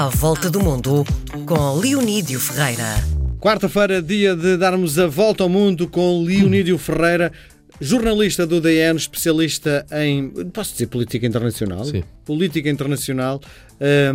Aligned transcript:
À 0.00 0.08
Volta 0.08 0.48
do 0.48 0.60
Mundo, 0.60 1.04
com 1.44 1.78
Leonídio 1.78 2.40
Ferreira. 2.40 2.86
Quarta-feira, 3.38 4.00
dia 4.00 4.34
de 4.34 4.56
darmos 4.56 4.98
a 4.98 5.06
volta 5.06 5.42
ao 5.42 5.48
mundo 5.50 5.86
com 5.86 6.24
Leonídio 6.24 6.78
Ferreira, 6.78 7.30
jornalista 7.78 8.46
do 8.46 8.62
DN, 8.62 8.98
especialista 8.98 9.84
em, 9.92 10.30
posso 10.54 10.72
dizer, 10.72 10.86
política 10.86 11.26
internacional? 11.26 11.84
Sim. 11.84 12.02
Política 12.24 12.70
internacional, 12.70 13.42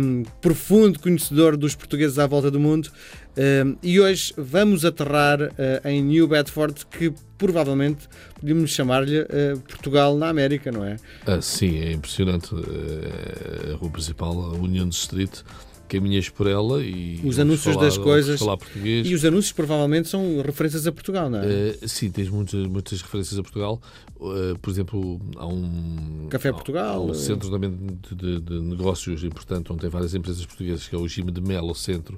um, 0.00 0.24
profundo 0.40 0.98
conhecedor 0.98 1.56
dos 1.56 1.76
portugueses 1.76 2.18
à 2.18 2.26
volta 2.26 2.50
do 2.50 2.58
mundo. 2.58 2.90
Um, 3.36 3.76
e 3.80 4.00
hoje 4.00 4.34
vamos 4.36 4.84
aterrar 4.84 5.40
uh, 5.40 5.88
em 5.88 6.02
New 6.02 6.26
Bedford, 6.26 6.84
que 6.86 7.12
provavelmente 7.38 8.08
podíamos 8.40 8.70
chamar-lhe 8.70 9.20
uh, 9.20 9.60
Portugal 9.68 10.16
na 10.16 10.30
América, 10.30 10.72
não 10.72 10.84
é? 10.84 10.96
Ah, 11.26 11.40
sim, 11.40 11.78
é 11.78 11.92
impressionante. 11.92 12.52
Uh, 12.52 13.74
a 13.74 13.76
rua 13.76 13.90
principal, 13.90 14.32
a 14.32 14.54
Union 14.54 14.88
Street, 14.88 15.42
caminhas 15.88 16.28
por 16.28 16.46
ela 16.46 16.82
e. 16.82 17.20
Os 17.24 17.38
anúncios 17.38 17.74
falar, 17.74 17.86
das 17.86 17.98
coisas. 17.98 18.38
Falar 18.38 18.56
português. 18.56 19.06
E 19.06 19.14
os 19.14 19.24
anúncios 19.24 19.52
provavelmente 19.52 20.08
são 20.08 20.42
referências 20.42 20.86
a 20.86 20.92
Portugal, 20.92 21.30
não 21.30 21.40
é? 21.40 21.46
Uh, 21.46 21.88
sim, 21.88 22.10
tens 22.10 22.28
muitas, 22.28 22.66
muitas 22.66 23.00
referências 23.02 23.38
a 23.38 23.42
Portugal. 23.42 23.80
Uh, 24.16 24.58
por 24.60 24.70
exemplo, 24.70 25.20
há 25.36 25.46
um. 25.46 26.26
Café 26.30 26.52
Portugal. 26.52 26.96
Há 26.96 27.00
um 27.00 27.10
uh... 27.10 27.14
centro 27.14 27.50
também 27.50 27.70
de, 27.70 28.14
de, 28.14 28.40
de, 28.40 28.60
negócios 28.60 29.24
importante 29.24 29.72
onde 29.72 29.80
tem 29.80 29.90
várias 29.90 30.14
empresas 30.14 30.44
portuguesas, 30.44 30.86
que 30.88 30.94
é 30.94 30.98
o 30.98 31.06
Gime 31.06 31.30
de 31.30 31.40
Melo 31.40 31.74
Centro. 31.74 32.16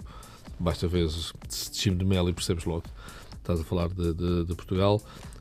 Basta 0.58 0.88
ver 0.88 1.08
Gime 1.72 1.96
de 1.96 2.04
Melo 2.04 2.28
e 2.30 2.32
percebes 2.32 2.64
logo. 2.64 2.84
Estás 3.48 3.60
a 3.60 3.64
falar 3.64 3.88
de, 3.88 4.12
de, 4.12 4.44
de 4.44 4.54
Portugal. 4.54 5.00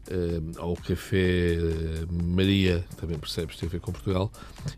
Uh, 0.09 0.61
ao 0.61 0.73
Café 0.77 1.57
Maria, 2.09 2.85
também 2.95 3.19
percebes, 3.19 3.57
tem 3.57 3.67
a 3.67 3.69
ver 3.69 3.81
com 3.81 3.91
Portugal, 3.91 4.31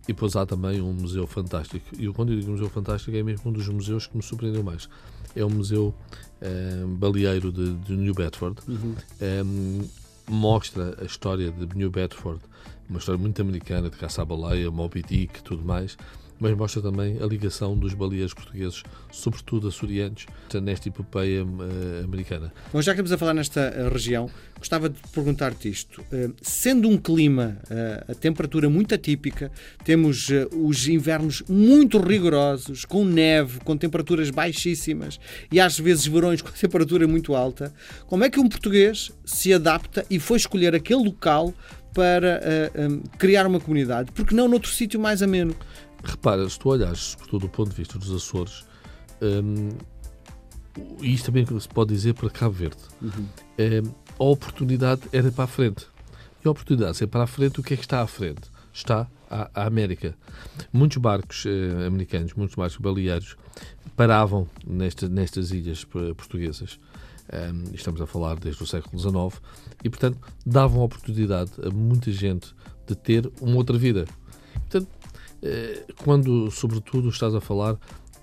e 0.06 0.08
depois 0.08 0.36
há 0.36 0.44
também 0.44 0.82
um 0.82 0.92
museu 0.92 1.28
fantástico. 1.28 1.86
E 2.00 2.08
quando 2.08 2.34
eu 2.34 2.40
digo 2.40 2.50
museu 2.50 2.68
fantástico, 2.72 3.16
é 3.16 3.22
mesmo 3.22 3.52
um 3.52 3.54
dos 3.54 3.68
museus 3.68 4.08
que 4.08 4.18
me 4.18 4.24
surpreendeu 4.24 4.64
mais. 4.64 4.90
É 5.36 5.46
o 5.46 5.50
Museu 5.52 5.94
uh, 6.42 6.88
Baleeiro 6.88 7.52
de, 7.52 7.76
de, 7.76 7.96
New 7.96 8.16
Bedford. 8.16 8.60
Uhum. 8.68 8.96
Um, 9.46 9.88
mostra 10.28 10.98
a 11.00 11.06
história 11.06 11.52
de 11.52 11.78
New 11.78 11.92
Bedford, 11.92 12.42
uma 12.90 12.98
história 12.98 13.22
muito 13.22 13.40
americana, 13.40 13.92
de 13.92 13.98
caça 13.98 14.24
à 14.24 14.26
baleia, 14.26 14.72
Moby 14.72 15.04
Dick, 15.04 15.44
tudo 15.44 15.64
mais 15.64 15.96
mas 16.40 16.56
mostra 16.56 16.82
também 16.82 17.18
a 17.22 17.26
ligação 17.26 17.78
dos 17.78 17.94
baleeiros 17.94 18.34
portugueses, 18.34 18.84
sobretudo 19.12 19.68
açorianos, 19.68 20.26
nesta 20.62 20.88
epopeia 20.88 21.44
uh, 21.44 22.04
americana. 22.04 22.54
Bom, 22.72 22.82
já 22.82 22.94
que 22.94 23.02
estamos 23.02 23.12
a 23.12 23.18
falar 23.18 23.34
nesta 23.34 23.74
uh, 23.78 23.94
região, 23.94 24.30
gostava 24.58 24.90
de 24.90 25.00
perguntar-te 25.14 25.70
isto. 25.70 26.02
Uh, 26.02 26.34
sendo 26.42 26.88
um 26.88 26.98
clima, 26.98 27.58
a 28.08 28.16
temperatura 28.16 28.70
muito 28.70 28.96
atípica, 28.96 29.52
temos 29.84 30.28
os 30.52 30.88
invernos 30.88 31.44
muito 31.48 32.00
rigorosos, 32.00 32.86
com 32.86 33.04
neve, 33.04 33.60
com 33.60 33.76
temperaturas 33.76 34.30
baixíssimas 34.30 35.20
e 35.52 35.60
às 35.60 35.78
vezes 35.80 36.06
verões 36.06 36.42
com 36.42 36.52
temperatura 36.52 37.08
muito 37.08 37.36
alta, 37.36 37.74
como 38.08 38.24
é 38.24 38.30
que 38.30 38.40
um 38.40 38.48
português 38.48 39.12
se 39.26 39.54
adapta 39.54 40.06
e 40.10 40.20
foi 40.20 40.38
escolher 40.38 40.76
aquele 40.76 41.04
local 41.04 41.54
para 41.94 42.42
um, 42.78 43.00
criar 43.18 43.48
uma 43.48 43.60
comunidade? 43.60 44.12
Porque 44.12 44.36
não 44.36 44.48
noutro 44.48 44.70
sítio 44.70 45.00
mais 45.00 45.22
ameno? 45.22 45.56
Repara, 46.04 46.48
se 46.50 46.58
tu 46.58 46.70
olhares, 46.70 47.00
sobretudo 47.00 47.42
do 47.42 47.50
ponto 47.50 47.70
de 47.70 47.76
vista 47.76 47.98
dos 47.98 48.14
Açores, 48.14 48.66
um, 49.22 49.70
e 51.02 51.14
isto 51.14 51.26
também 51.26 51.46
se 51.46 51.68
pode 51.68 51.94
dizer 51.94 52.14
para 52.14 52.30
Cabo 52.30 52.54
Verde, 52.54 52.78
uhum. 53.02 53.28
um, 53.60 53.94
a 54.20 54.24
oportunidade 54.24 55.02
era 55.12 55.32
para 55.32 55.46
a 55.46 55.48
frente. 55.48 55.88
E 56.44 56.48
a 56.48 56.52
oportunidade 56.52 56.98
ser 56.98 57.08
para 57.08 57.24
a 57.24 57.28
frente, 57.28 57.60
o 57.60 57.64
que 57.64 57.74
é 57.74 57.78
que 57.78 57.84
está 57.84 58.02
à 58.02 58.08
frente? 58.08 58.50
Está 58.74 59.08
a, 59.30 59.50
a 59.54 59.66
América. 59.66 60.16
Muitos 60.72 60.98
barcos 60.98 61.46
eh, 61.46 61.86
americanos, 61.86 62.34
muitos 62.34 62.56
barcos 62.56 62.78
baleeiros, 62.78 63.36
paravam 63.96 64.48
nesta, 64.66 65.10
nestas 65.10 65.52
ilhas 65.52 65.84
portuguesas. 65.84 66.80
Um, 67.32 67.76
estamos 67.76 68.02
a 68.02 68.08
falar 68.08 68.40
desde 68.40 68.64
o 68.64 68.66
século 68.66 68.98
XIX 68.98 69.42
e, 69.84 69.90
portanto, 69.90 70.18
davam 70.44 70.82
oportunidade 70.82 71.52
a 71.62 71.70
muita 71.70 72.12
gente 72.12 72.56
de 72.88 72.96
ter 72.96 73.32
uma 73.40 73.56
outra 73.58 73.78
vida. 73.78 74.06
Portanto, 74.54 74.88
quando, 76.04 76.50
sobretudo, 76.52 77.10
estás 77.10 77.34
a 77.34 77.42
falar 77.42 77.78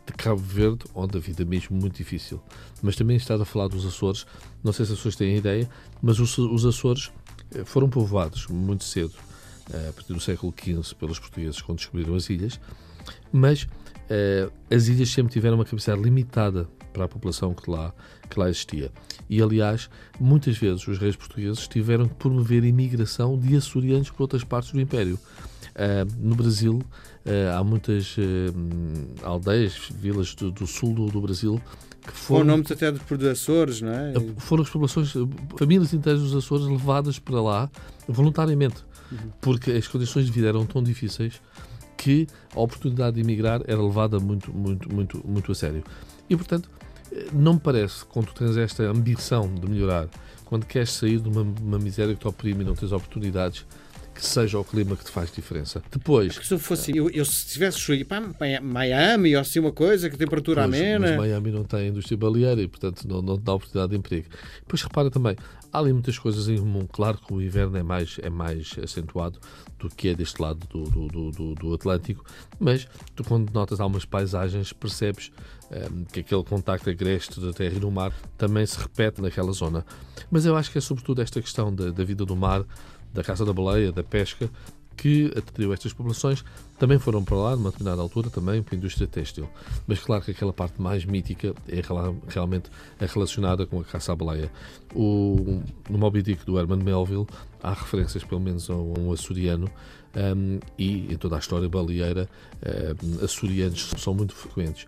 de 0.07 0.13
Cabo 0.13 0.41
Verde, 0.41 0.85
onde 0.95 1.17
a 1.17 1.21
vida 1.21 1.43
é 1.43 1.45
mesmo 1.45 1.77
muito 1.77 1.97
difícil, 1.97 2.41
mas 2.83 2.95
também 2.95 3.17
estás 3.17 3.41
a 3.41 3.45
falar 3.45 3.69
dos 3.69 3.85
Açores, 3.85 4.27
não 4.63 4.73
sei 4.73 4.87
se 4.87 4.93
as 4.93 4.99
pessoas 4.99 5.17
têm 5.17 5.37
ideia, 5.37 5.69
mas 6.01 6.21
os, 6.21 6.39
os 6.39 6.65
Açores 6.65 7.11
eh, 7.53 7.65
foram 7.65 7.89
povoados 7.89 8.47
muito 8.47 8.85
cedo, 8.85 9.15
eh, 9.73 9.89
a 9.89 9.93
partir 9.93 10.13
do 10.13 10.21
século 10.21 10.55
XV, 10.57 10.95
pelos 10.95 11.19
portugueses, 11.19 11.61
quando 11.61 11.79
descobriram 11.79 12.15
as 12.15 12.31
ilhas, 12.31 12.61
mas 13.33 13.67
as 14.71 14.87
ilhas 14.87 15.09
sempre 15.11 15.33
tiveram 15.33 15.57
uma 15.57 15.65
capacidade 15.65 16.01
limitada 16.01 16.69
para 16.97 17.05
a 17.05 17.09
população 17.09 17.53
que 17.53 17.71
lá, 17.71 17.93
que 18.31 18.39
lá 18.41 18.49
existia. 18.49 18.91
E, 19.29 19.43
aliás, 19.43 19.91
muitas 20.19 20.57
vezes 20.57 20.87
os 20.89 20.97
reis 20.97 21.15
portugueses 21.15 21.69
tiveram 21.69 22.09
que 22.09 22.15
promover 22.15 22.63
a 22.63 22.67
imigração 22.67 23.39
de 23.39 23.55
açorianos 23.55 24.09
por 24.11 24.23
outras 24.23 24.45
partes 24.45 24.73
do 24.73 24.81
Império. 24.81 25.19
Uh, 25.77 26.09
no 26.19 26.35
Brasil 26.35 26.81
uh, 27.27 27.59
há 27.59 27.63
muitas 27.63 28.17
uh, 28.17 28.23
aldeias, 29.23 29.91
vilas 29.95 30.35
do, 30.35 30.51
do 30.51 30.67
sul 30.67 30.95
do, 30.95 31.07
do, 31.09 31.21
Brasil 31.21 31.61
que 32.01 32.13
foram. 32.13 32.41
Com 32.41 32.47
nomes 32.47 32.73
até 32.73 32.91
de 32.91 33.29
Açores, 33.29 33.83
não 33.83 33.93
é? 33.93 34.15
Foram 34.39 34.63
as 34.63 34.71
populações, 34.71 35.13
famílias 35.59 35.93
inteiras 35.93 36.23
dos 36.23 36.35
Açores 36.35 36.65
levadas 36.67 37.19
para 37.19 37.43
lá 37.43 37.71
voluntariamente, 38.09 38.83
uhum. 39.13 39.19
porque 39.43 39.73
as 39.73 39.87
condições 39.87 40.25
de 40.25 40.33
vida 40.33 40.49
eram 40.49 40.65
tão 40.65 40.83
difíceis 40.83 41.43
que 41.95 42.27
a 42.55 42.61
oportunidade 42.61 43.17
de 43.17 43.21
emigrar 43.21 43.61
era 43.67 43.83
levada 43.83 44.19
muito, 44.19 44.51
muito, 44.51 44.91
muito, 44.91 45.23
muito 45.29 45.53
a 45.53 45.55
sério. 45.55 45.85
E, 46.31 46.35
portanto, 46.35 46.71
não 47.35 47.55
me 47.55 47.61
parece, 47.61 48.03
quando 48.07 48.33
tens 48.33 48.57
esta 48.57 48.83
ambição 48.85 49.53
de 49.55 49.69
melhorar, 49.69 50.09
quando 50.47 50.65
queres 50.65 50.91
sair 50.93 51.21
de 51.21 51.29
uma, 51.29 51.43
uma 51.43 51.79
miséria 51.79 52.15
que 52.15 52.21
te 52.21 52.29
oprime 52.29 52.63
e 52.63 52.67
não 52.67 52.75
tens 52.75 52.93
oportunidades, 52.93 53.67
que 54.17 54.25
seja 54.25 54.59
o 54.59 54.65
clima 54.65 54.97
que 54.97 55.05
te 55.05 55.11
faz 55.11 55.31
diferença. 55.31 55.83
Depois. 55.91 56.33
Porque 56.33 56.49
se 56.49 56.55
eu 56.55 56.59
fosse, 56.59 56.97
eu, 56.97 57.11
eu 57.11 57.25
se 57.25 57.47
tivesse 57.47 57.77
escolhido 57.79 58.07
para 58.07 58.61
Miami 58.63 59.35
ou 59.35 59.43
assim 59.43 59.61
uma 59.61 59.73
coisa, 59.73 60.09
que 60.09 60.17
temperatura 60.17 60.63
pois, 60.63 60.75
amena. 60.75 61.09
Mas 61.09 61.17
Miami 61.19 61.51
não 61.51 61.65
tem 61.65 61.89
indústria 61.89 62.17
baleeira 62.17 62.63
e, 62.63 62.67
portanto, 62.67 63.07
não, 63.07 63.21
não 63.21 63.39
dá 63.39 63.53
oportunidade 63.53 63.91
de 63.91 63.99
emprego. 63.99 64.27
Depois 64.61 64.83
repara 64.83 65.11
também, 65.11 65.37
há 65.71 65.79
ali 65.79 65.93
muitas 65.93 66.19
coisas 66.19 66.49
em 66.49 66.59
comum. 66.59 66.87
Claro 66.91 67.19
que 67.19 67.33
o 67.33 67.43
inverno 67.43 67.77
é 67.77 67.83
mais, 67.83 68.19
é 68.23 68.31
mais 68.31 68.75
acentuado 68.83 69.39
do 69.79 69.91
que 69.91 70.09
é 70.09 70.15
deste 70.15 70.41
lado 70.41 70.67
do, 70.71 70.85
do, 70.85 71.31
do, 71.31 71.55
do 71.55 71.75
Atlântico, 71.75 72.25
mas 72.59 72.89
tu, 73.15 73.23
quando 73.23 73.53
notas 73.53 73.79
algumas 73.79 74.07
paisagens, 74.07 74.73
percebes 74.73 75.31
um, 75.71 75.75
ehm, 75.77 76.05
que 76.11 76.21
aquele 76.21 76.43
contacto 76.43 76.89
agreste 76.89 77.39
da 77.39 77.53
terra 77.53 77.77
e 77.77 77.81
do 77.81 77.91
mar 77.91 78.13
também 78.39 78.65
se 78.65 78.79
repete 78.79 79.21
naquela 79.21 79.53
zona. 79.53 79.85
Mas 80.31 80.47
eu 80.47 80.57
acho 80.57 80.71
que 80.73 80.79
é 80.79 80.81
sobretudo 80.81 81.21
esta 81.21 81.43
questão 81.43 81.75
da, 81.75 81.91
da 81.91 82.05
vida 82.05 82.25
do 82.25 82.35
mar 82.35 82.65
da 83.17 83.25
caça 83.25 83.45
da 83.45 83.53
baleia, 83.53 83.91
da 83.91 84.05
pesca, 84.05 84.51
que 84.97 85.31
atraiu 85.37 85.73
estas 85.73 85.93
populações, 85.93 86.45
também 86.79 86.99
foram 86.99 87.23
para 87.23 87.37
lá, 87.37 87.57
numa 87.57 87.71
determinada 87.71 88.01
altura, 88.01 88.31
também 88.31 88.63
para 88.63 88.75
a 88.75 88.79
indústria 88.79 89.07
têxtil. 89.07 89.49
Mas 89.87 89.99
claro 89.99 90.23
que 90.23 90.31
aquela 90.31 90.53
parte 90.53 90.81
mais 90.81 91.05
mítica 91.05 91.55
é 91.69 91.83
realmente 92.29 92.71
é 92.99 93.07
relacionada 93.07 93.67
com 93.67 93.81
a 93.81 93.85
caça 93.85 94.13
à 94.13 94.17
baleia. 94.17 94.51
O, 94.95 95.61
no 95.91 95.99
Moby 95.99 96.23
Dick 96.23 96.47
do 96.47 96.59
Herman 96.59 96.83
Melville 96.83 97.27
há 97.63 97.73
referências, 97.73 98.25
pelo 98.25 98.41
menos, 98.41 98.71
a 98.71 98.75
um 98.75 99.13
açoriano, 99.13 99.71
um, 100.15 100.59
e 100.79 101.13
em 101.13 101.17
toda 101.17 101.37
a 101.37 101.39
história 101.39 101.69
baleeira, 101.69 102.29
um, 103.03 103.25
açorianos 103.25 103.91
são 103.99 104.15
muito 104.15 104.35
frequentes. 104.35 104.87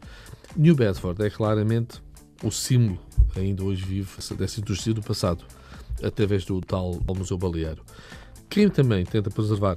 New 0.56 0.74
Bedford 0.74 1.22
é 1.22 1.28
claramente 1.28 2.00
o 2.42 2.50
símbolo, 2.50 2.98
ainda 3.36 3.62
hoje 3.62 3.84
vivo, 3.84 4.10
dessa 4.36 4.60
indústria 4.60 4.94
do 4.94 5.02
passado 5.02 5.44
através 6.02 6.44
do 6.44 6.60
tal 6.60 7.00
Museu 7.16 7.38
Baleeiro. 7.38 7.82
Quem 8.48 8.68
também 8.68 9.04
tenta 9.04 9.30
preservar 9.30 9.76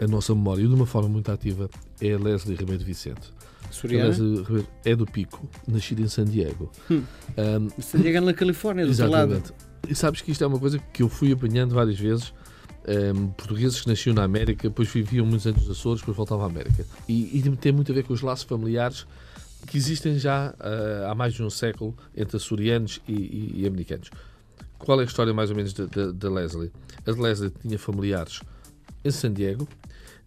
a 0.00 0.06
nossa 0.06 0.34
memória 0.34 0.66
de 0.66 0.74
uma 0.74 0.86
forma 0.86 1.08
muito 1.08 1.30
ativa 1.30 1.68
é 2.00 2.12
a 2.12 2.18
Leslie 2.18 2.56
Ribeiro 2.56 2.84
Vicente. 2.84 3.32
Soriana? 3.70 4.08
Leslie 4.08 4.38
Ribeiro 4.38 4.68
é 4.84 4.96
do 4.96 5.06
Pico, 5.06 5.48
nascida 5.66 6.02
em 6.02 6.08
San 6.08 6.24
Diego. 6.24 6.70
Hum. 6.90 7.02
Um, 7.36 7.82
San 7.82 8.00
Diego 8.00 8.24
na 8.24 8.32
Califórnia, 8.32 8.84
do 8.84 8.90
exatamente. 8.90 9.50
lado. 9.50 9.54
E 9.88 9.94
sabes 9.94 10.20
que 10.20 10.30
isto 10.30 10.42
é 10.42 10.46
uma 10.46 10.58
coisa 10.58 10.78
que 10.78 11.02
eu 11.02 11.08
fui 11.08 11.32
apanhando 11.32 11.74
várias 11.74 11.98
vezes. 11.98 12.32
Um, 12.86 13.28
portugueses 13.28 13.80
que 13.80 13.88
nasciam 13.88 14.14
na 14.14 14.24
América, 14.24 14.68
depois 14.68 14.88
viviam 14.90 15.24
muitos 15.26 15.46
anos 15.46 15.62
nos 15.62 15.78
Açores, 15.78 16.00
depois 16.00 16.16
voltavam 16.16 16.44
à 16.44 16.48
América. 16.48 16.84
E, 17.08 17.38
e 17.38 17.56
tem 17.56 17.72
muito 17.72 17.90
a 17.90 17.94
ver 17.94 18.04
com 18.04 18.12
os 18.12 18.20
laços 18.20 18.44
familiares 18.44 19.06
que 19.66 19.76
existem 19.78 20.18
já 20.18 20.54
uh, 20.60 21.10
há 21.10 21.14
mais 21.14 21.34
de 21.34 21.42
um 21.42 21.50
século 21.50 21.96
entre 22.14 22.36
açorianos 22.36 23.00
e, 23.08 23.12
e, 23.12 23.52
e 23.62 23.66
americanos. 23.66 24.10
Qual 24.78 25.00
é 25.00 25.04
a 25.04 25.06
história 25.06 25.32
mais 25.32 25.50
ou 25.50 25.56
menos 25.56 25.72
da 25.72 26.30
Leslie? 26.30 26.70
A 27.06 27.10
Leslie 27.10 27.50
tinha 27.62 27.78
familiares 27.78 28.40
em 29.04 29.10
San 29.10 29.32
Diego. 29.32 29.68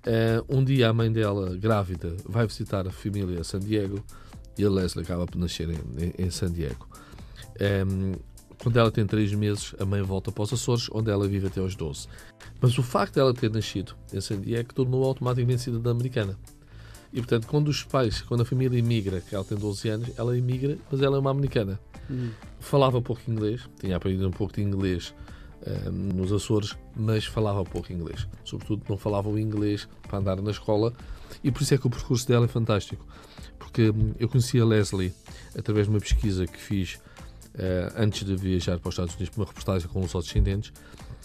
Uh, 0.06 0.58
um 0.58 0.64
dia 0.64 0.90
a 0.90 0.94
mãe 0.94 1.12
dela, 1.12 1.56
grávida, 1.58 2.16
vai 2.26 2.48
visitar 2.48 2.88
a 2.88 2.92
família 2.92 3.42
a 3.42 3.44
San 3.44 3.60
Diego 3.60 4.04
e 4.58 4.64
a 4.64 4.70
Leslie 4.70 5.04
acaba 5.04 5.26
por 5.26 5.38
nascer 5.38 5.70
em, 5.70 5.80
em, 5.98 6.26
em 6.26 6.30
San 6.30 6.52
Diego. 6.52 6.88
Um, 7.60 8.14
quando 8.62 8.80
ela 8.80 8.92
tem 8.92 9.06
3 9.06 9.34
meses, 9.34 9.76
a 9.80 9.86
mãe 9.86 10.02
volta 10.02 10.32
para 10.32 10.44
os 10.44 10.54
Açores, 10.54 10.90
onde 10.92 11.12
ela 11.12 11.28
vive 11.28 11.48
até 11.48 11.60
aos 11.60 11.76
12. 11.76 12.08
Mas 12.60 12.78
o 12.78 12.84
facto 12.84 13.16
de 13.16 13.20
ela 13.20 13.34
ter 13.34 13.52
nascido 13.52 13.96
em 14.12 14.20
San 14.20 14.40
Diego 14.42 14.74
tornou 14.74 15.04
automaticamente 15.04 15.62
cidadã 15.62 15.92
americana. 15.92 16.38
E, 17.14 17.18
portanto, 17.18 17.48
quando 17.48 17.68
os 17.68 17.84
pais, 17.84 18.22
quando 18.22 18.42
a 18.42 18.46
família 18.46 18.78
imigra, 18.78 19.22
que 19.22 19.34
ela 19.36 19.44
tem 19.44 19.58
12 19.58 19.90
anos, 19.90 20.10
ela 20.18 20.38
imigra, 20.38 20.78
mas 20.92 21.02
ela 21.02 21.18
é 21.18 21.20
uma 21.20 21.32
americana. 21.32 21.80
Hum. 22.10 22.32
Falava 22.60 23.02
pouco 23.02 23.22
inglês, 23.30 23.70
tinha 23.80 23.96
aprendido 23.96 24.28
um 24.28 24.32
pouco 24.32 24.54
de 24.54 24.62
inglês 24.62 25.14
eh, 25.62 25.90
nos 25.90 26.32
Açores, 26.32 26.76
mas 26.96 27.26
falava 27.26 27.64
pouco 27.64 27.92
inglês. 27.92 28.28
Sobretudo, 28.44 28.84
não 28.90 28.98
falava 28.98 29.30
o 29.30 29.38
inglês 29.40 29.88
para 30.08 30.20
andar 30.20 30.42
na 30.42 30.52
escola. 30.52 30.94
E 31.44 31.52
por 31.52 31.62
isso 31.62 31.74
é 31.74 31.78
que 31.78 31.88
o 31.88 31.90
percurso 31.90 32.28
dela 32.28 32.46
é 32.46 32.48
fantástico. 32.48 33.06
Porque 33.58 33.90
hum, 33.90 34.14
eu 34.20 34.30
conheci 34.30 34.60
a 34.60 34.66
Leslie 34.66 35.14
através 35.58 35.88
de 35.88 35.92
uma 35.92 36.00
pesquisa 36.00 36.46
que 36.46 36.60
fiz 36.60 37.00
eh, 37.58 37.92
antes 37.98 38.24
de 38.24 38.36
viajar 38.36 38.80
para 38.80 38.90
os 38.90 38.94
Estados 38.94 39.16
Unidos, 39.16 39.36
uma 39.36 39.46
reportagem 39.46 39.88
com 39.90 40.00
os 40.02 40.14
descendentes, 40.14 40.72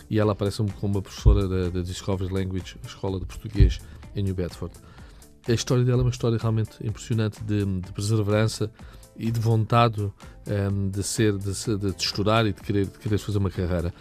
e 0.09 0.19
ela 0.19 0.33
aparece-me 0.33 0.71
como 0.73 0.95
uma 0.95 1.03
professora 1.03 1.47
da, 1.47 1.69
da 1.69 1.83
Discovery 1.83 2.33
Language, 2.33 2.77
escola 2.85 3.21
de 3.21 3.27
português 3.27 3.81
em 4.17 4.23
New 4.23 4.35
Bedford. 4.35 4.75
A 5.47 5.53
história 5.53 5.85
dela 5.85 6.03
é 6.03 6.05
uma 6.05 6.11
história 6.11 6.39
realmente 6.39 6.77
impressionante 6.87 7.43
de, 7.45 7.65
de 7.65 7.93
perseverança 7.93 8.71
e 9.17 9.31
de 9.31 9.41
vontade 9.41 10.03
um, 10.03 10.89
de 10.89 11.03
ser, 11.03 11.37
de, 11.37 11.53
de, 11.53 11.93
de, 11.93 12.03
estudar 12.03 12.47
e 12.47 12.53
de 12.53 12.61
querer, 12.61 12.87
de 12.87 12.99
querer 12.99 13.19
fazer 13.19 13.39
uma 13.39 13.51
carreira. 13.51 13.93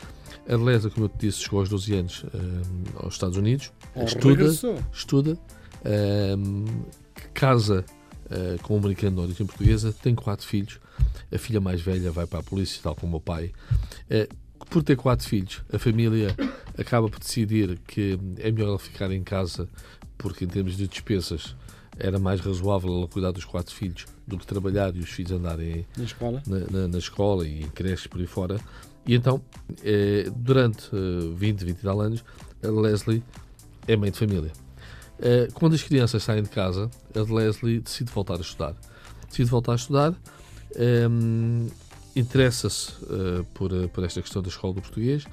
A 0.49 0.55
Lesa, 0.55 0.89
como 0.89 1.05
eu 1.05 1.09
te 1.09 1.27
disse, 1.27 1.39
chegou 1.39 1.59
aos 1.59 1.69
12 1.69 1.93
anos 1.93 2.25
um, 2.33 3.03
aos 3.03 3.13
Estados 3.13 3.37
Unidos, 3.37 3.71
Oh, 3.93 4.03
estuda, 4.03 4.29
regressou. 4.29 4.79
estuda, 4.93 5.37
um, 6.37 6.65
casa 7.33 7.85
uh, 8.25 8.61
com 8.63 8.75
um 8.75 8.77
americano 8.77 9.17
de 9.17 9.21
origem 9.23 9.45
portuguesa, 9.45 9.93
tem 9.93 10.15
quatro 10.15 10.47
filhos. 10.47 10.79
A 11.33 11.37
filha 11.37 11.59
mais 11.59 11.81
velha 11.81 12.11
vai 12.11 12.25
para 12.25 12.39
a 12.39 12.43
polícia, 12.43 12.79
tal 12.81 12.95
como 12.95 13.07
o 13.07 13.11
meu 13.11 13.19
pai. 13.21 13.51
Uh, 14.09 14.33
por 14.65 14.83
ter 14.83 14.95
quatro 14.95 15.27
filhos, 15.27 15.61
a 15.73 15.77
família 15.77 16.35
acaba 16.77 17.09
por 17.09 17.19
decidir 17.19 17.79
que 17.87 18.17
é 18.37 18.51
melhor 18.51 18.69
ela 18.69 18.79
ficar 18.79 19.11
em 19.11 19.23
casa, 19.23 19.67
porque 20.17 20.45
em 20.45 20.47
termos 20.47 20.77
de 20.77 20.87
despesas 20.87 21.55
era 21.97 22.17
mais 22.17 22.39
razoável 22.39 22.93
ela 22.95 23.07
cuidar 23.07 23.31
dos 23.31 23.43
quatro 23.43 23.75
filhos 23.75 24.05
do 24.31 24.37
que 24.37 24.47
trabalhar 24.47 24.95
e 24.95 24.99
os 24.99 25.09
filhos 25.09 25.31
andarem 25.31 25.85
Na 25.97 26.03
escola? 26.03 26.41
na, 26.47 26.59
na, 26.59 26.87
na 26.87 26.97
escola 26.97 27.47
e 27.47 27.63
em 27.63 27.69
creches 27.69 28.07
por 28.07 28.19
aí 28.19 28.27
fora. 28.27 28.59
E 29.05 29.15
então, 29.15 29.41
eh, 29.83 30.29
durante 30.35 30.89
eh, 30.93 31.33
20, 31.35 31.65
20 31.65 31.77
e 31.79 31.81
tal 31.81 31.99
anos, 32.01 32.23
a 32.63 32.67
Leslie 32.67 33.23
é 33.87 33.95
mãe 33.95 34.11
de 34.11 34.17
família. 34.17 34.51
Eh, 35.19 35.47
quando 35.53 35.73
as 35.73 35.81
crianças 35.83 36.21
saem 36.23 36.43
de 36.43 36.49
casa, 36.49 36.89
a 37.15 37.33
Leslie 37.33 37.79
decide 37.79 38.11
voltar 38.11 38.35
a 38.37 38.41
estudar. 38.41 38.75
Decide 39.27 39.49
voltar 39.49 39.71
a 39.73 39.75
estudar, 39.75 40.13
ehm, 40.75 41.67
interessa-se 42.15 42.91
por, 43.53 43.71
por 43.89 44.03
esta 44.03 44.21
questão 44.21 44.41
da 44.41 44.49
escola 44.49 44.73
do 44.73 44.81
português. 44.81 45.25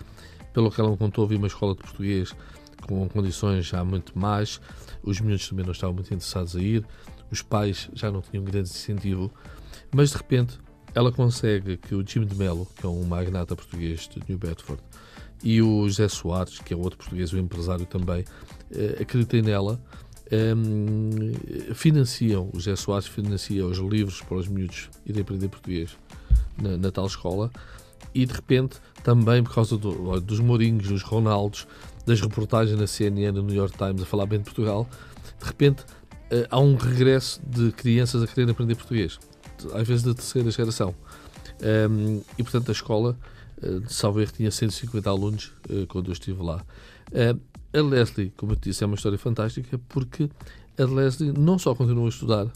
Pelo 0.52 0.70
que 0.70 0.80
ela 0.80 0.90
me 0.90 0.96
contou, 0.96 1.26
vi 1.26 1.36
uma 1.36 1.46
escola 1.46 1.74
de 1.74 1.80
português 1.80 2.34
com 2.86 3.08
condições 3.08 3.66
já 3.66 3.84
muito 3.84 4.18
más. 4.18 4.60
Os 5.02 5.20
miúdos 5.20 5.48
também 5.48 5.64
não 5.64 5.72
estavam 5.72 5.94
muito 5.94 6.06
interessados 6.12 6.56
a 6.56 6.60
ir. 6.60 6.84
Os 7.30 7.42
pais 7.42 7.88
já 7.94 8.10
não 8.10 8.20
tinham 8.22 8.44
grande 8.44 8.68
incentivo. 8.70 9.30
Mas 9.94 10.10
de 10.10 10.16
repente 10.16 10.58
ela 10.94 11.12
consegue 11.12 11.76
que 11.76 11.94
o 11.94 12.04
Jim 12.06 12.24
de 12.24 12.34
Mello, 12.34 12.66
que 12.76 12.84
é 12.84 12.88
um 12.88 13.04
magnata 13.04 13.54
português 13.54 14.08
de 14.08 14.20
New 14.28 14.38
Bedford, 14.38 14.82
e 15.44 15.62
o 15.62 15.86
José 15.88 16.08
Soares, 16.08 16.58
que 16.58 16.72
é 16.74 16.76
outro 16.76 16.98
português, 16.98 17.32
um 17.32 17.38
empresário 17.38 17.86
também, 17.86 18.24
eh, 18.72 18.98
acreditem 19.00 19.42
nela, 19.42 19.80
ehm, 20.30 21.32
financiam, 21.74 22.50
o 22.52 22.58
José 22.58 22.74
Soares 22.76 23.06
financia 23.06 23.64
os 23.66 23.78
livros 23.78 24.20
para 24.22 24.38
os 24.38 24.48
miúdos 24.48 24.88
irem 25.06 25.22
aprender 25.22 25.48
português 25.48 25.96
na, 26.60 26.76
na 26.76 26.90
tal 26.90 27.06
escola, 27.06 27.50
e 28.14 28.24
de 28.26 28.32
repente, 28.32 28.78
também 29.04 29.42
por 29.44 29.54
causa 29.54 29.76
do- 29.76 30.18
dos 30.20 30.40
Mourinhos, 30.40 30.88
dos 30.88 31.02
Ronaldos, 31.02 31.68
das 32.08 32.20
reportagens 32.20 32.78
na 32.78 32.86
CNN, 32.86 33.32
no 33.32 33.42
New 33.42 33.54
York 33.54 33.76
Times, 33.76 34.02
a 34.02 34.06
falar 34.06 34.26
bem 34.26 34.38
de 34.38 34.44
Portugal, 34.46 34.88
de 35.38 35.44
repente 35.44 35.84
eh, 36.30 36.46
há 36.50 36.58
um 36.58 36.74
regresso 36.74 37.40
de 37.46 37.70
crianças 37.72 38.22
a 38.22 38.26
querer 38.26 38.50
aprender 38.50 38.74
português, 38.74 39.18
às 39.74 39.86
vezes 39.86 40.02
da 40.02 40.14
terceira 40.14 40.50
geração. 40.50 40.94
Um, 41.60 42.22
e 42.38 42.42
portanto 42.42 42.68
a 42.68 42.72
escola, 42.72 43.18
de 43.60 43.92
salvo 43.92 44.20
erro, 44.20 44.30
tinha 44.30 44.50
150 44.50 45.10
alunos 45.10 45.52
uh, 45.68 45.86
quando 45.88 46.06
eu 46.06 46.12
estive 46.12 46.40
lá. 46.40 46.64
A 47.72 47.80
Leslie, 47.80 48.32
como 48.36 48.52
eu 48.52 48.56
te 48.56 48.70
disse, 48.70 48.84
é 48.84 48.86
uma 48.86 48.94
história 48.94 49.18
fantástica 49.18 49.78
porque 49.88 50.30
a 50.78 50.84
Leslie 50.84 51.32
não 51.36 51.58
só 51.58 51.74
continuou 51.74 52.06
a 52.06 52.08
estudar, 52.08 52.46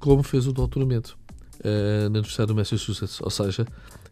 como 0.00 0.22
fez 0.22 0.46
o 0.46 0.52
doutoramento 0.52 1.16
uh, 1.60 2.04
na 2.04 2.18
Universidade 2.18 2.48
do 2.48 2.54
Massachusetts. 2.54 3.20
Ou 3.20 3.30
seja, 3.30 3.66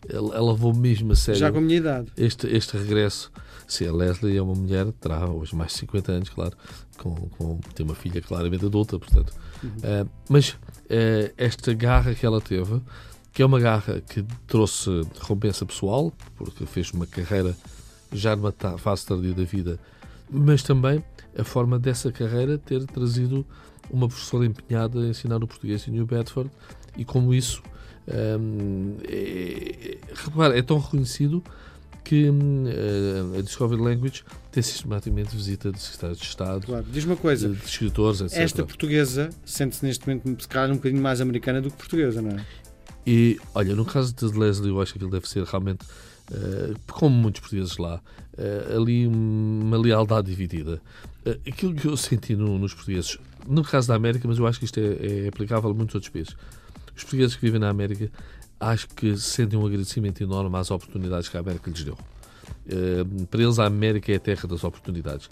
ela, 0.08 0.34
ela 0.34 0.52
levou 0.52 0.74
mesmo 0.74 1.12
a 1.12 1.16
sério 1.16 1.40
Já 1.40 1.50
com 1.50 1.58
a 1.58 1.60
minha 1.60 1.76
idade. 1.76 2.12
este, 2.16 2.46
este 2.46 2.76
regresso. 2.76 3.30
Sim, 3.66 3.88
a 3.88 3.92
Leslie 3.92 4.36
é 4.36 4.42
uma 4.42 4.54
mulher, 4.54 4.86
terá 5.00 5.28
hoje 5.28 5.56
mais 5.56 5.72
de 5.72 5.78
50 5.78 6.12
anos, 6.12 6.28
claro, 6.28 6.56
com, 6.98 7.14
com, 7.14 7.58
tem 7.74 7.84
uma 7.84 7.96
filha 7.96 8.20
claramente 8.22 8.64
adulta, 8.64 8.96
portanto. 8.98 9.30
Uh, 9.64 10.08
mas 10.28 10.50
uh, 10.50 11.32
esta 11.36 11.74
garra 11.74 12.14
que 12.14 12.24
ela 12.24 12.40
teve, 12.40 12.80
que 13.32 13.42
é 13.42 13.46
uma 13.46 13.58
garra 13.58 14.00
que 14.00 14.24
trouxe 14.46 14.88
recompensa 15.20 15.66
pessoal, 15.66 16.12
porque 16.36 16.64
fez 16.64 16.92
uma 16.92 17.06
carreira 17.06 17.56
já 18.12 18.36
numa 18.36 18.52
fase 18.78 19.04
tardia 19.04 19.34
da 19.34 19.42
vida, 19.42 19.80
mas 20.30 20.62
também 20.62 21.02
a 21.36 21.44
forma 21.44 21.78
dessa 21.78 22.12
carreira 22.12 22.56
ter 22.56 22.84
trazido 22.86 23.44
uma 23.90 24.08
professora 24.08 24.46
empenhada 24.46 25.00
a 25.00 25.08
ensinar 25.08 25.42
o 25.42 25.46
português 25.46 25.86
em 25.86 25.92
New 25.92 26.06
Bedford 26.06 26.50
e 26.96 27.04
como 27.04 27.32
isso 27.34 27.62
hum, 28.38 28.96
é, 29.08 29.98
repara, 30.14 30.58
é 30.58 30.62
tão 30.62 30.78
reconhecido 30.78 31.42
que 32.04 32.30
hum, 32.30 32.64
a 33.36 33.42
Discovery 33.42 33.80
Language 33.82 34.22
tem 34.52 34.62
sistematicamente 34.62 35.34
visita 35.34 35.72
de 35.72 35.80
secretários 35.80 36.18
de 36.18 36.24
Estado, 36.26 36.64
Claro. 36.66 36.86
Diz 36.90 37.04
uma 37.04 37.16
coisa. 37.16 37.48
de 37.48 37.64
escritores, 37.64 38.20
etc. 38.20 38.38
Esta 38.38 38.64
portuguesa 38.64 39.30
sente-se 39.44 39.84
neste 39.84 40.06
momento, 40.06 40.40
se 40.42 40.48
calhar, 40.48 40.70
um 40.70 40.76
bocadinho 40.76 41.02
mais 41.02 41.20
americana 41.20 41.60
do 41.60 41.70
que 41.70 41.76
portuguesa, 41.76 42.22
não 42.22 42.30
é? 42.38 42.46
E, 43.06 43.38
olha, 43.54 43.74
no 43.74 43.84
caso 43.84 44.14
de 44.14 44.24
Leslie, 44.38 44.70
eu 44.70 44.80
acho 44.80 44.92
que 44.92 44.98
aquilo 44.98 45.10
deve 45.10 45.28
ser 45.28 45.44
realmente, 45.44 45.84
eh, 46.32 46.74
como 46.90 47.14
muitos 47.14 47.40
portugueses 47.40 47.76
lá, 47.76 48.00
eh, 48.36 48.74
ali 48.76 49.06
uma 49.06 49.76
lealdade 49.78 50.28
dividida. 50.28 50.80
Eh, 51.24 51.38
aquilo 51.48 51.72
que 51.74 51.86
eu 51.86 51.96
senti 51.96 52.34
no- 52.34 52.58
nos 52.58 52.74
portugueses, 52.74 53.16
no 53.48 53.62
caso 53.62 53.86
da 53.88 53.94
América, 53.94 54.26
mas 54.26 54.38
eu 54.38 54.46
acho 54.46 54.58
que 54.58 54.64
isto 54.64 54.80
é, 54.80 55.24
é 55.24 55.28
aplicável 55.28 55.70
a 55.70 55.74
muitos 55.74 55.94
outros 55.94 56.10
países. 56.12 56.34
Os 56.96 57.02
portugueses 57.04 57.36
que 57.36 57.42
vivem 57.42 57.60
na 57.60 57.68
América, 57.68 58.10
acho 58.58 58.88
que 58.88 59.16
sentem 59.16 59.58
um 59.58 59.66
agradecimento 59.66 60.22
enorme 60.22 60.56
às 60.56 60.70
oportunidades 60.70 61.28
que 61.28 61.36
a 61.36 61.40
América 61.40 61.70
lhes 61.70 61.84
deu. 61.84 61.96
Eh, 62.68 63.04
para 63.30 63.42
eles, 63.42 63.58
a 63.58 63.66
América 63.66 64.10
é 64.12 64.16
a 64.16 64.20
terra 64.20 64.48
das 64.48 64.64
oportunidades. 64.64 65.28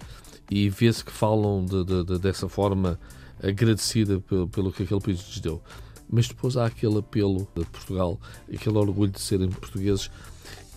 E 0.50 0.68
vê-se 0.68 1.02
que 1.04 1.10
falam 1.10 1.64
de- 1.64 1.84
de- 1.84 2.04
de- 2.04 2.18
dessa 2.18 2.48
forma 2.48 2.98
agradecida 3.42 4.20
pelo, 4.20 4.46
pelo 4.48 4.70
que 4.72 4.82
aquele 4.82 5.00
país 5.00 5.18
lhes 5.26 5.40
deu. 5.40 5.62
Mas 6.10 6.28
depois 6.28 6.56
há 6.56 6.66
aquele 6.66 6.98
apelo 6.98 7.48
de 7.56 7.64
Portugal, 7.64 8.20
aquele 8.52 8.76
orgulho 8.76 9.10
de 9.10 9.20
serem 9.20 9.48
portugueses, 9.48 10.10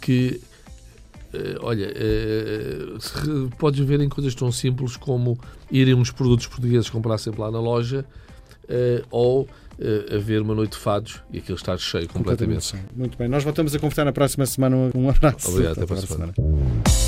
que, 0.01 0.39
eh, 1.33 1.57
olha, 1.59 1.91
eh, 1.93 2.95
se- 2.99 3.49
podes 3.59 3.85
ver 3.85 3.99
em 3.99 4.07
coisas 4.07 4.33
tão 4.33 4.51
simples 4.53 4.95
como 4.95 5.37
irem 5.69 5.93
uns 5.95 6.11
produtos 6.11 6.47
portugueses 6.47 6.89
comprar 6.89 7.17
sempre 7.17 7.41
lá 7.41 7.51
na 7.51 7.59
loja, 7.59 8.05
ou 9.11 9.47
eh, 9.79 10.15
haver 10.15 10.41
uma 10.41 10.55
noite 10.55 10.71
de 10.71 10.77
fados 10.77 11.21
e 11.31 11.37
aquilo 11.39 11.55
estar 11.57 11.77
cheio 11.77 12.07
completamente. 12.07 12.65
sim. 12.65 12.79
Muito 12.95 13.17
bem. 13.17 13.27
Nós 13.27 13.43
voltamos 13.43 13.73
a 13.75 13.79
conversar 13.79 14.05
na 14.05 14.11
próxima 14.13 14.45
semana. 14.45 14.75
Um 14.95 15.09
abraço. 15.09 15.49
Obrigado, 15.49 15.77
até 15.77 15.85
para 15.85 15.97
a 15.97 16.01
semana. 16.01 16.33
semana. 16.35 17.06